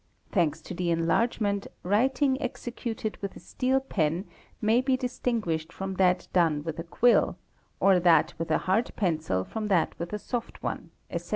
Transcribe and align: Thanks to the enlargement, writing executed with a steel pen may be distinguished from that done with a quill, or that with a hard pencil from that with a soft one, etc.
Thanks 0.31 0.61
to 0.61 0.73
the 0.73 0.89
enlargement, 0.89 1.67
writing 1.83 2.41
executed 2.41 3.17
with 3.21 3.35
a 3.35 3.39
steel 3.39 3.79
pen 3.79 4.25
may 4.59 4.81
be 4.81 4.97
distinguished 4.97 5.71
from 5.71 5.93
that 5.97 6.27
done 6.33 6.63
with 6.63 6.79
a 6.79 6.83
quill, 6.83 7.37
or 7.79 7.99
that 7.99 8.33
with 8.39 8.49
a 8.49 8.57
hard 8.65 8.89
pencil 8.95 9.43
from 9.43 9.67
that 9.67 9.93
with 9.99 10.11
a 10.11 10.17
soft 10.17 10.63
one, 10.63 10.89
etc. 11.11 11.29